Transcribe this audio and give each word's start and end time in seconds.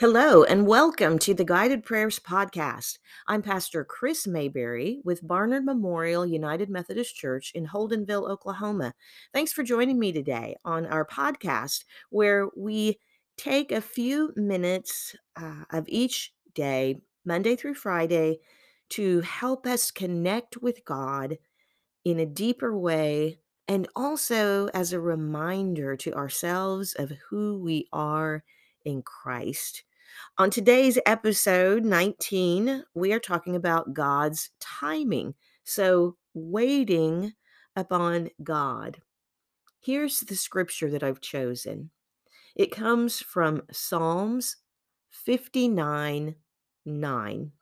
Hello, 0.00 0.42
and 0.42 0.66
welcome 0.66 1.20
to 1.20 1.34
the 1.34 1.44
Guided 1.44 1.84
Prayers 1.84 2.18
Podcast. 2.18 2.98
I'm 3.28 3.42
Pastor 3.42 3.84
Kris 3.84 4.26
Mayberry 4.26 5.00
with 5.04 5.24
Barnard 5.24 5.64
Memorial 5.64 6.26
United 6.26 6.68
Methodist 6.68 7.14
Church 7.14 7.52
in 7.54 7.68
Holdenville, 7.68 8.28
Oklahoma. 8.28 8.94
Thanks 9.32 9.52
for 9.52 9.62
joining 9.62 10.00
me 10.00 10.10
today 10.10 10.56
on 10.64 10.84
our 10.84 11.06
podcast, 11.06 11.84
where 12.10 12.48
we 12.56 12.98
take 13.36 13.70
a 13.70 13.80
few 13.80 14.32
minutes 14.34 15.14
uh, 15.40 15.62
of 15.70 15.84
each 15.86 16.32
day, 16.56 16.96
Monday 17.24 17.54
through 17.54 17.74
Friday, 17.74 18.40
to 18.90 19.20
help 19.20 19.64
us 19.64 19.92
connect 19.92 20.56
with 20.56 20.84
God 20.84 21.38
in 22.04 22.18
a 22.18 22.26
deeper 22.26 22.76
way 22.76 23.38
and 23.68 23.86
also 23.94 24.66
as 24.74 24.92
a 24.92 24.98
reminder 24.98 25.96
to 25.98 26.12
ourselves 26.14 26.94
of 26.94 27.12
who 27.30 27.60
we 27.62 27.86
are 27.92 28.42
in 28.84 29.02
Christ. 29.02 29.84
On 30.38 30.50
today's 30.50 30.98
episode 31.06 31.84
19, 31.84 32.84
we 32.94 33.12
are 33.12 33.20
talking 33.20 33.56
about 33.56 33.94
God's 33.94 34.50
timing. 34.60 35.34
So, 35.64 36.16
waiting 36.34 37.32
upon 37.76 38.30
God. 38.42 39.00
Here's 39.80 40.20
the 40.20 40.36
scripture 40.36 40.90
that 40.90 41.02
I've 41.02 41.20
chosen 41.20 41.90
it 42.54 42.70
comes 42.70 43.20
from 43.20 43.62
Psalms 43.72 44.56
59 45.10 46.36
9. 46.86 47.52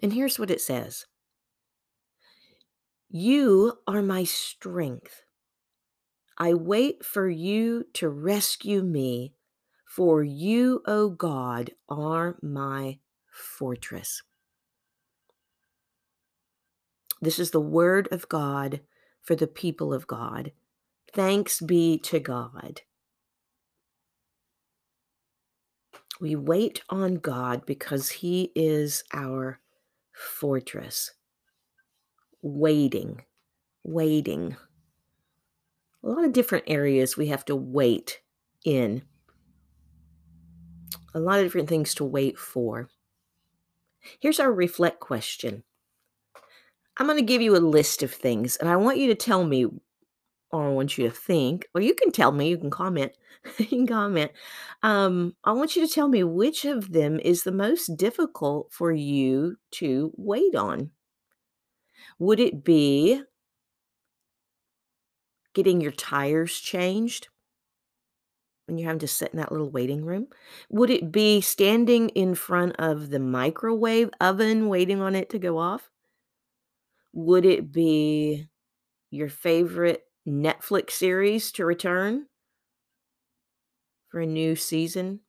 And 0.00 0.12
here's 0.12 0.38
what 0.38 0.50
it 0.50 0.60
says 0.60 1.06
You 3.08 3.74
are 3.86 4.02
my 4.02 4.24
strength. 4.24 5.22
I 6.36 6.54
wait 6.54 7.04
for 7.04 7.28
you 7.28 7.84
to 7.94 8.08
rescue 8.08 8.82
me 8.82 9.34
for 9.98 10.22
you, 10.22 10.80
O 10.86 11.08
God, 11.08 11.72
are 11.88 12.36
my 12.40 13.00
fortress. 13.32 14.22
This 17.20 17.40
is 17.40 17.50
the 17.50 17.60
word 17.60 18.06
of 18.12 18.28
God 18.28 18.78
for 19.24 19.34
the 19.34 19.48
people 19.48 19.92
of 19.92 20.06
God. 20.06 20.52
Thanks 21.12 21.60
be 21.60 21.98
to 22.04 22.20
God. 22.20 22.82
We 26.20 26.36
wait 26.36 26.80
on 26.88 27.16
God 27.16 27.66
because 27.66 28.08
He 28.08 28.52
is 28.54 29.02
our 29.12 29.58
fortress. 30.12 31.10
Waiting, 32.40 33.22
waiting. 33.82 34.56
A 36.04 36.08
lot 36.08 36.24
of 36.24 36.32
different 36.32 36.66
areas 36.68 37.16
we 37.16 37.26
have 37.26 37.44
to 37.46 37.56
wait 37.56 38.20
in 38.64 39.02
a 41.18 41.24
lot 41.24 41.38
of 41.38 41.44
different 41.44 41.68
things 41.68 41.94
to 41.94 42.04
wait 42.04 42.38
for. 42.38 42.88
Here's 44.20 44.40
our 44.40 44.52
reflect 44.52 45.00
question 45.00 45.64
I'm 46.96 47.06
going 47.06 47.18
to 47.18 47.24
give 47.24 47.42
you 47.42 47.56
a 47.56 47.58
list 47.58 48.02
of 48.02 48.12
things, 48.12 48.56
and 48.56 48.68
I 48.68 48.76
want 48.76 48.98
you 48.98 49.06
to 49.08 49.14
tell 49.14 49.44
me, 49.44 49.66
or 50.50 50.66
I 50.66 50.70
want 50.70 50.98
you 50.98 51.08
to 51.08 51.14
think, 51.14 51.68
or 51.74 51.80
you 51.80 51.94
can 51.94 52.10
tell 52.10 52.32
me, 52.32 52.48
you 52.48 52.58
can 52.58 52.70
comment. 52.70 53.12
you 53.58 53.66
can 53.66 53.86
comment. 53.86 54.32
Um, 54.82 55.36
I 55.44 55.52
want 55.52 55.76
you 55.76 55.86
to 55.86 55.92
tell 55.92 56.08
me 56.08 56.24
which 56.24 56.64
of 56.64 56.92
them 56.92 57.20
is 57.20 57.44
the 57.44 57.52
most 57.52 57.96
difficult 57.96 58.72
for 58.72 58.90
you 58.90 59.56
to 59.72 60.12
wait 60.16 60.54
on. 60.54 60.90
Would 62.18 62.40
it 62.40 62.64
be 62.64 63.22
getting 65.54 65.80
your 65.80 65.92
tires 65.92 66.58
changed? 66.58 67.28
When 68.68 68.78
you're 68.78 68.86
having 68.88 69.00
to 69.00 69.08
sit 69.08 69.32
in 69.32 69.38
that 69.38 69.52
little 69.52 69.70
waiting 69.70 70.04
room? 70.04 70.28
Would 70.70 70.90
it 70.90 71.10
be 71.10 71.40
standing 71.40 72.10
in 72.10 72.34
front 72.34 72.76
of 72.78 73.10
the 73.10 73.18
microwave 73.20 74.10
oven 74.20 74.68
waiting 74.68 75.00
on 75.00 75.14
it 75.16 75.30
to 75.30 75.38
go 75.38 75.58
off? 75.58 75.90
Would 77.12 77.44
it 77.44 77.72
be 77.72 78.48
your 79.10 79.28
favorite 79.28 80.06
Netflix 80.26 80.92
series 80.92 81.52
to 81.52 81.64
return 81.66 82.28
for 84.08 84.20
a 84.20 84.26
new 84.26 84.54
season? 84.56 85.20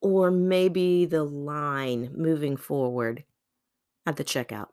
Or 0.00 0.30
maybe 0.32 1.04
the 1.06 1.22
line 1.22 2.12
moving 2.12 2.56
forward 2.56 3.24
at 4.06 4.16
the 4.16 4.24
checkout? 4.24 4.70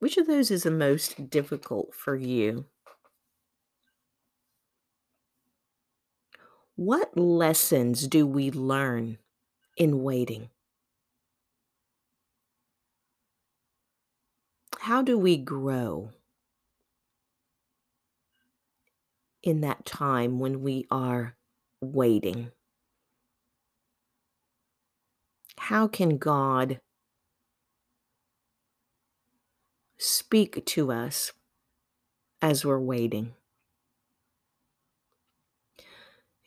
Which 0.00 0.16
of 0.16 0.26
those 0.26 0.50
is 0.50 0.64
the 0.64 0.72
most 0.72 1.30
difficult 1.30 1.94
for 1.94 2.16
you? 2.16 2.66
What 6.78 7.18
lessons 7.18 8.06
do 8.06 8.24
we 8.24 8.52
learn 8.52 9.18
in 9.76 10.04
waiting? 10.04 10.50
How 14.78 15.02
do 15.02 15.18
we 15.18 15.38
grow 15.38 16.12
in 19.42 19.60
that 19.62 19.86
time 19.86 20.38
when 20.38 20.62
we 20.62 20.86
are 20.88 21.34
waiting? 21.80 22.52
How 25.58 25.88
can 25.88 26.16
God 26.16 26.80
speak 29.98 30.64
to 30.64 30.92
us 30.92 31.32
as 32.40 32.64
we're 32.64 32.78
waiting? 32.78 33.34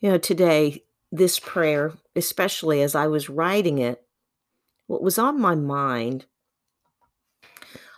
You 0.02 0.10
know, 0.10 0.18
today, 0.18 0.82
this 1.12 1.38
prayer, 1.38 1.92
especially 2.16 2.82
as 2.82 2.96
I 2.96 3.06
was 3.06 3.30
writing 3.30 3.78
it, 3.78 4.02
what 4.88 5.00
was 5.00 5.16
on 5.16 5.40
my 5.40 5.54
mind 5.54 6.26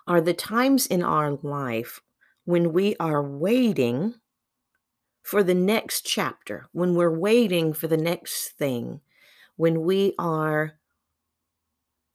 are 0.06 0.20
the 0.20 0.34
times 0.34 0.86
in 0.86 1.02
our 1.02 1.38
life 1.42 2.02
when 2.44 2.74
we 2.74 2.94
are 3.00 3.22
waiting 3.22 4.16
for 5.22 5.42
the 5.42 5.54
next 5.54 6.02
chapter, 6.02 6.66
when 6.72 6.94
we're 6.94 7.18
waiting 7.18 7.72
for 7.72 7.88
the 7.88 7.96
next 7.96 8.50
thing, 8.50 9.00
when 9.56 9.80
we 9.80 10.12
are, 10.18 10.74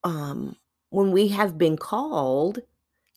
um, 0.04 0.56
when 0.92 1.12
we 1.12 1.30
have 1.30 1.58
been 1.58 1.78
called 1.78 2.60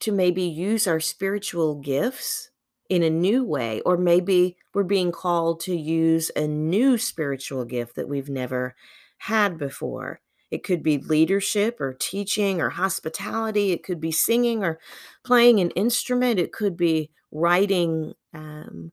to 0.01 0.11
maybe 0.11 0.43
use 0.43 0.87
our 0.87 1.01
spiritual 1.01 1.75
gifts 1.75 2.49
in 2.93 3.03
a 3.03 3.09
new 3.09 3.43
way, 3.43 3.81
or 3.87 3.97
maybe 3.97 4.55
we're 4.75 4.83
being 4.83 5.11
called 5.11 5.61
to 5.61 5.75
use 5.75 6.31
a 6.37 6.47
new 6.47 6.99
spiritual 6.99 7.65
gift 7.65 7.97
that 7.97 8.07
we've 8.07 8.29
never 8.29 8.75
had 9.17 9.57
before. 9.57 10.21
It 10.51 10.63
could 10.63 10.83
be 10.83 10.99
leadership 10.99 11.81
or 11.81 11.95
teaching 11.95 12.61
or 12.61 12.69
hospitality. 12.69 13.73
It 13.73 13.83
could 13.83 13.99
be 13.99 14.13
singing 14.13 14.63
or 14.63 14.79
playing 15.25 15.59
an 15.59 15.71
instrument. 15.71 16.39
It 16.39 16.53
could 16.53 16.77
be 16.77 17.11
writing 17.31 18.13
um, 18.35 18.93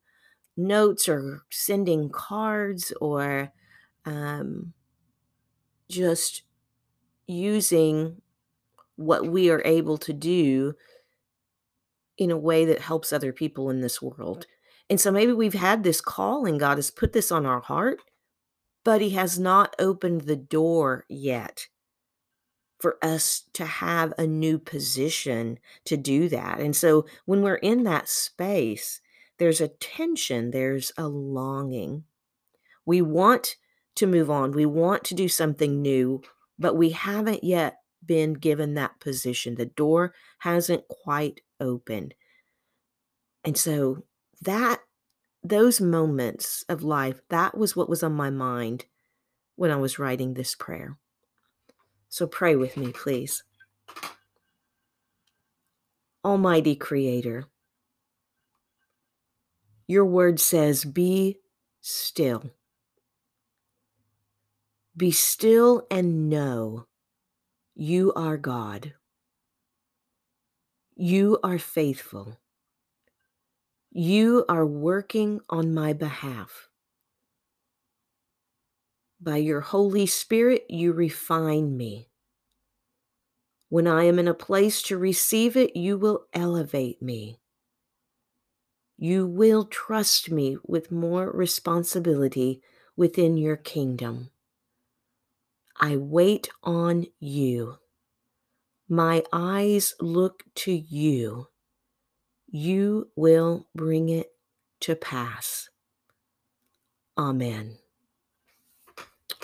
notes 0.56 1.10
or 1.10 1.42
sending 1.50 2.10
cards 2.10 2.94
or 3.02 3.52
um, 4.06 4.72
just 5.90 6.44
using 7.28 8.22
what 8.96 9.28
we 9.28 9.50
are 9.50 9.62
able 9.66 9.98
to 9.98 10.14
do 10.14 10.74
in 12.20 12.30
a 12.30 12.38
way 12.38 12.66
that 12.66 12.82
helps 12.82 13.12
other 13.12 13.32
people 13.32 13.70
in 13.70 13.80
this 13.80 14.02
world. 14.02 14.46
And 14.90 15.00
so 15.00 15.10
maybe 15.10 15.32
we've 15.32 15.54
had 15.54 15.84
this 15.84 16.02
call 16.02 16.46
and 16.46 16.60
God 16.60 16.78
has 16.78 16.92
put 16.92 17.14
this 17.14 17.32
on 17.32 17.46
our 17.46 17.62
heart, 17.62 18.02
but 18.84 19.02
He 19.02 19.12
has 19.12 19.40
not 19.40 19.76
opened 19.80 20.22
the 20.22 20.36
door 20.36 21.06
yet 21.08 21.70
for 22.78 22.98
us 23.02 23.44
to 23.54 23.66
have 23.66 24.14
a 24.18 24.28
new 24.28 24.60
position 24.60 25.60
to 25.86 25.98
do 25.98 26.30
that. 26.30 26.60
And 26.60 26.76
so 26.76 27.06
when 27.26 27.42
we're 27.42 27.56
in 27.56 27.84
that 27.84 28.10
space, 28.10 29.02
there's 29.38 29.62
a 29.62 29.68
tension, 29.68 30.52
there's 30.52 30.92
a 30.98 31.08
longing. 31.08 32.04
We 32.86 33.02
want 33.02 33.56
to 33.96 34.08
move 34.08 34.30
on, 34.30 34.52
we 34.52 34.66
want 34.66 35.04
to 35.06 35.16
do 35.16 35.30
something 35.30 35.82
new, 35.82 36.22
but 36.58 36.76
we 36.76 36.92
haven't 36.92 37.44
yet 37.44 37.78
been 38.06 38.34
given 38.34 38.74
that 38.74 39.00
position. 39.00 39.56
The 39.56 39.66
door 39.66 40.14
hasn't 40.40 40.88
quite 40.88 41.42
opened. 41.60 42.14
And 43.44 43.58
so 43.58 44.04
that 44.42 44.82
those 45.44 45.80
moments 45.80 46.66
of 46.70 46.84
life, 46.84 47.22
that 47.30 47.58
was 47.58 47.76
what 47.76 47.90
was 47.90 48.04
on 48.04 48.14
my 48.14 48.30
mind 48.30 48.86
when 49.56 49.72
I 49.72 49.78
was 49.78 50.00
writing 50.00 50.34
this 50.34 50.56
prayer. 50.56 50.98
So 52.10 52.28
pray 52.28 52.56
with 52.56 52.76
me, 52.76 52.92
please. 52.92 53.44
Almighty 56.26 56.76
Creator, 56.76 57.46
your 59.88 60.06
word 60.06 60.40
says, 60.40 60.84
Be 60.84 61.38
still. 61.82 62.52
Be 64.98 65.12
still 65.12 65.88
and 65.90 66.30
know 66.30 66.86
you 67.74 68.12
are 68.16 68.38
God. 68.38 68.94
You 71.02 71.40
are 71.44 71.58
faithful. 71.58 72.38
You 73.90 74.44
are 74.50 74.66
working 74.66 75.40
on 75.50 75.74
my 75.74 75.94
behalf. 75.94 76.68
By 79.22 79.38
your 79.38 79.62
Holy 79.62 80.06
Spirit, 80.06 80.66
you 80.68 80.92
refine 80.92 81.78
me. 81.78 82.10
When 83.70 83.88
I 83.88 84.04
am 84.04 84.20
in 84.20 84.28
a 84.28 84.34
place 84.34 84.82
to 84.84 84.98
receive 84.98 85.56
it, 85.56 85.74
you 85.74 85.98
will 85.98 86.26
elevate 86.34 87.02
me. 87.02 87.40
You 88.98 89.26
will 89.26 89.64
trust 89.64 90.30
me 90.30 90.58
with 90.68 90.92
more 90.92 91.32
responsibility 91.32 92.62
within 92.98 93.38
your 93.38 93.56
kingdom. 93.56 94.32
I 95.80 95.96
wait 95.96 96.50
on 96.62 97.06
you. 97.22 97.78
My 98.90 99.24
eyes 99.32 99.94
look 100.02 100.44
to 100.56 100.72
you. 100.72 101.48
You 102.48 103.10
will 103.16 103.68
bring 103.76 104.10
it 104.10 104.32
to 104.82 104.96
pass. 104.96 105.70
Amen. 107.16 107.78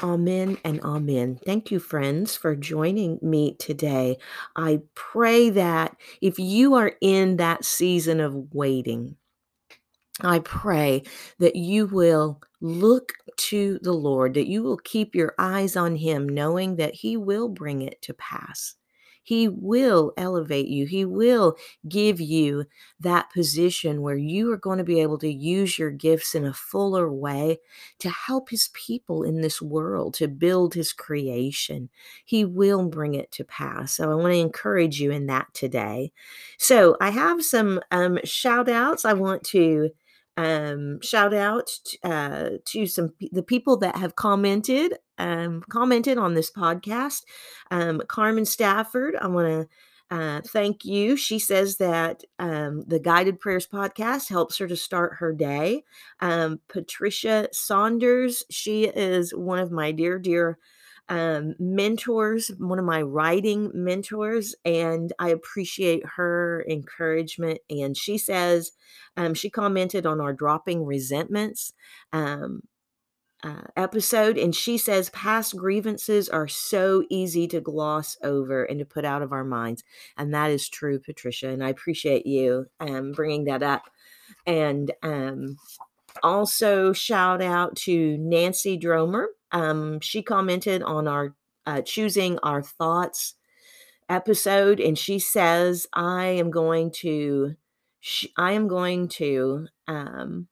Amen 0.01 0.57
and 0.65 0.81
amen. 0.81 1.39
Thank 1.45 1.71
you, 1.71 1.79
friends, 1.79 2.35
for 2.35 2.55
joining 2.55 3.19
me 3.21 3.55
today. 3.59 4.17
I 4.55 4.81
pray 4.95 5.51
that 5.51 5.95
if 6.21 6.39
you 6.39 6.73
are 6.73 6.93
in 6.99 7.37
that 7.37 7.63
season 7.63 8.19
of 8.19 8.53
waiting, 8.53 9.15
I 10.21 10.39
pray 10.39 11.03
that 11.39 11.55
you 11.55 11.85
will 11.85 12.41
look 12.61 13.13
to 13.37 13.79
the 13.83 13.93
Lord, 13.93 14.33
that 14.33 14.47
you 14.47 14.63
will 14.63 14.77
keep 14.77 15.13
your 15.13 15.35
eyes 15.37 15.75
on 15.75 15.97
Him, 15.97 16.27
knowing 16.27 16.77
that 16.77 16.95
He 16.95 17.15
will 17.15 17.47
bring 17.47 17.81
it 17.81 18.01
to 18.03 18.13
pass. 18.15 18.75
He 19.25 19.47
will 19.47 20.13
elevate 20.17 20.67
you. 20.67 20.85
He 20.85 21.03
will 21.03 21.57
give 21.89 22.21
you 22.21 22.65
that 22.99 23.31
position 23.33 24.03
where 24.03 24.15
you 24.15 24.51
are 24.51 24.57
going 24.57 24.77
to 24.77 24.83
be 24.83 25.01
able 25.01 25.17
to 25.17 25.27
use 25.27 25.79
your 25.79 25.89
gifts 25.89 26.35
in 26.35 26.45
a 26.45 26.53
fuller 26.53 27.11
way 27.11 27.57
to 27.97 28.09
help 28.11 28.51
His 28.51 28.69
people 28.73 29.23
in 29.23 29.41
this 29.41 29.59
world, 29.63 30.13
to 30.13 30.27
build 30.27 30.75
His 30.75 30.93
creation. 30.93 31.89
He 32.23 32.45
will 32.45 32.87
bring 32.87 33.15
it 33.15 33.31
to 33.31 33.43
pass. 33.43 33.93
So 33.95 34.11
I 34.11 34.13
want 34.13 34.31
to 34.31 34.39
encourage 34.39 35.01
you 35.01 35.09
in 35.09 35.25
that 35.25 35.47
today. 35.55 36.11
So 36.59 36.95
I 37.01 37.09
have 37.09 37.43
some 37.43 37.81
um, 37.89 38.19
shout 38.23 38.69
outs 38.69 39.05
I 39.05 39.13
want 39.13 39.43
to 39.45 39.89
um, 40.37 40.99
shout 41.01 41.33
out 41.33 41.71
uh, 42.03 42.49
to 42.65 42.85
some 42.85 43.13
the 43.31 43.43
people 43.43 43.77
that 43.77 43.95
have 43.95 44.15
commented 44.15 44.97
um, 45.17 45.63
commented 45.69 46.17
on 46.17 46.33
this 46.33 46.51
podcast. 46.51 47.23
Um, 47.71 48.01
Carmen 48.07 48.45
Stafford, 48.45 49.15
I 49.15 49.27
want 49.27 49.47
to 49.47 49.69
uh, 50.11 50.41
thank 50.45 50.85
you. 50.85 51.15
She 51.15 51.39
says 51.39 51.77
that 51.77 52.23
um, 52.37 52.83
the 52.85 52.99
Guided 52.99 53.39
Prayers 53.39 53.67
podcast 53.67 54.29
helps 54.29 54.57
her 54.59 54.67
to 54.67 54.75
start 54.75 55.15
her 55.17 55.33
day. 55.33 55.83
Um, 56.19 56.59
Patricia 56.67 57.47
Saunders, 57.51 58.43
she 58.51 58.85
is 58.85 59.33
one 59.33 59.59
of 59.59 59.71
my 59.71 59.91
dear, 59.91 60.19
dear 60.19 60.59
um, 61.09 61.55
mentors, 61.59 62.51
one 62.57 62.79
of 62.79 62.85
my 62.85 63.01
writing 63.01 63.71
mentors, 63.73 64.55
and 64.63 65.13
I 65.19 65.29
appreciate 65.29 66.03
her 66.15 66.65
encouragement. 66.69 67.59
And 67.69 67.95
she 67.95 68.17
says, 68.17 68.71
um, 69.17 69.33
she 69.33 69.49
commented 69.49 70.05
on 70.05 70.19
our 70.19 70.33
dropping 70.33 70.85
resentments. 70.85 71.73
Um, 72.11 72.61
uh, 73.45 73.61
episode, 73.77 74.39
and 74.39 74.55
she 74.55 74.75
says 74.75 75.11
past 75.11 75.55
grievances 75.55 76.27
are 76.27 76.47
so 76.47 77.03
easy 77.11 77.47
to 77.47 77.61
gloss 77.61 78.17
over 78.23 78.63
and 78.63 78.79
to 78.79 78.85
put 78.85 79.05
out 79.05 79.21
of 79.21 79.31
our 79.31 79.43
minds, 79.43 79.83
and 80.17 80.33
that 80.33 80.49
is 80.49 80.67
true, 80.67 80.97
Patricia. 80.99 81.49
And 81.49 81.63
I 81.63 81.69
appreciate 81.69 82.25
you 82.25 82.65
um, 82.79 83.11
bringing 83.11 83.43
that 83.45 83.61
up. 83.61 83.83
And 84.47 84.91
um, 85.03 85.57
also 86.23 86.91
shout 86.91 87.39
out 87.39 87.75
to 87.77 88.17
Nancy 88.17 88.79
Dromer. 88.79 89.27
Um, 89.51 89.99
she 89.99 90.23
commented 90.23 90.81
on 90.81 91.07
our 91.07 91.35
uh, 91.67 91.83
choosing 91.83 92.39
our 92.39 92.63
thoughts 92.63 93.35
episode, 94.09 94.79
and 94.79 94.97
she 94.97 95.19
says, 95.19 95.85
"I 95.93 96.25
am 96.25 96.49
going 96.49 96.89
to, 97.01 97.55
I 98.37 98.53
am 98.53 98.67
going 98.67 99.07
to." 99.09 99.67
Um, 99.87 100.47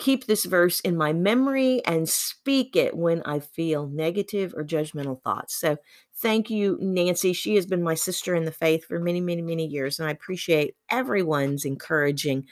keep 0.00 0.26
this 0.26 0.46
verse 0.46 0.80
in 0.80 0.96
my 0.96 1.12
memory 1.12 1.82
and 1.86 2.08
speak 2.08 2.76
it 2.76 2.96
when 2.96 3.22
I 3.24 3.40
feel 3.40 3.86
negative 3.88 4.54
or 4.56 4.64
judgmental 4.64 5.22
thoughts. 5.22 5.56
So, 5.60 5.78
thank 6.18 6.50
you, 6.50 6.78
Nancy. 6.80 7.32
She 7.34 7.54
has 7.56 7.66
been 7.66 7.82
my 7.84 7.94
sister 7.94 8.34
in 8.34 8.44
the 8.46 8.52
faith 8.52 8.86
for 8.86 8.98
many, 8.98 9.20
many, 9.20 9.42
many 9.42 9.66
years, 9.66 10.00
and 10.00 10.08
I 10.08 10.12
appreciate 10.12 10.74
everyone's 10.90 11.64
encouraging 11.64 12.46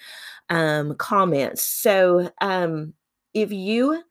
um, 0.50 0.94
comments. 0.96 1.64
So, 1.64 2.30
um, 2.40 2.94
if 3.34 3.52
you 3.52 4.02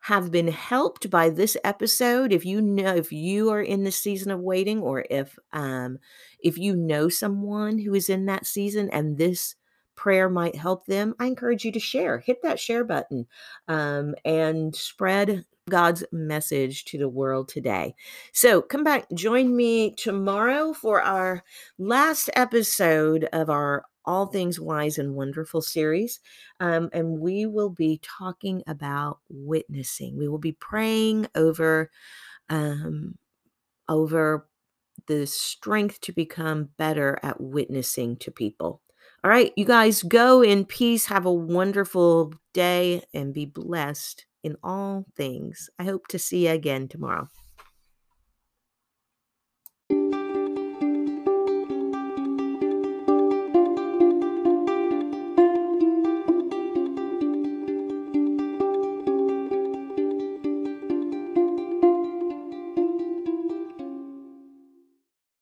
have 0.00 0.30
been 0.32 0.48
helped 0.48 1.10
by 1.10 1.30
this 1.30 1.56
episode 1.62 2.32
if 2.32 2.44
you 2.44 2.60
know 2.60 2.94
if 2.94 3.12
you 3.12 3.50
are 3.50 3.62
in 3.62 3.84
the 3.84 3.92
season 3.92 4.32
of 4.32 4.40
waiting 4.40 4.80
or 4.80 5.04
if 5.10 5.38
um 5.52 5.98
if 6.40 6.58
you 6.58 6.74
know 6.74 7.08
someone 7.08 7.78
who 7.78 7.94
is 7.94 8.08
in 8.08 8.26
that 8.26 8.44
season 8.46 8.90
and 8.90 9.16
this 9.16 9.54
prayer 10.02 10.28
might 10.28 10.56
help 10.56 10.84
them 10.86 11.14
i 11.20 11.26
encourage 11.26 11.64
you 11.64 11.70
to 11.70 11.78
share 11.78 12.18
hit 12.18 12.42
that 12.42 12.58
share 12.58 12.82
button 12.82 13.24
um, 13.68 14.16
and 14.24 14.74
spread 14.74 15.44
god's 15.70 16.02
message 16.10 16.84
to 16.84 16.98
the 16.98 17.08
world 17.08 17.48
today 17.48 17.94
so 18.32 18.60
come 18.60 18.82
back 18.82 19.06
join 19.14 19.54
me 19.54 19.94
tomorrow 19.94 20.72
for 20.72 21.00
our 21.00 21.44
last 21.78 22.28
episode 22.34 23.28
of 23.32 23.48
our 23.48 23.84
all 24.04 24.26
Things 24.26 24.58
Wise 24.58 24.98
and 24.98 25.14
Wonderful 25.14 25.62
series. 25.62 26.18
Um, 26.58 26.90
and 26.92 27.20
we 27.20 27.46
will 27.46 27.70
be 27.70 28.00
talking 28.02 28.64
about 28.66 29.20
witnessing. 29.28 30.18
We 30.18 30.26
will 30.26 30.38
be 30.38 30.50
praying 30.50 31.28
over 31.36 31.88
um, 32.48 33.14
over 33.88 34.48
the 35.06 35.24
strength 35.28 36.00
to 36.00 36.12
become 36.12 36.70
better 36.78 37.18
at 37.22 37.40
witnessing 37.40 38.16
to 38.16 38.32
people. 38.32 38.81
All 39.24 39.30
right, 39.30 39.52
you 39.56 39.64
guys 39.64 40.02
go 40.02 40.42
in 40.42 40.64
peace. 40.64 41.06
Have 41.06 41.26
a 41.26 41.32
wonderful 41.32 42.32
day 42.52 43.02
and 43.14 43.32
be 43.32 43.46
blessed 43.46 44.26
in 44.42 44.56
all 44.62 45.06
things. 45.16 45.70
I 45.78 45.84
hope 45.84 46.08
to 46.08 46.18
see 46.18 46.46
you 46.46 46.52
again 46.52 46.88
tomorrow. 46.88 47.28